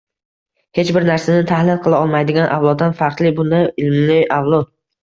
hech 0.77 0.89
bir 0.95 1.05
narsani 1.09 1.43
tahlil 1.53 1.79
qila 1.85 2.01
olmaydigan 2.07 2.51
avloddan 2.57 2.99
farqli 3.05 3.37
bunday 3.43 3.73
ilmli 3.87 4.23
avlod 4.43 4.71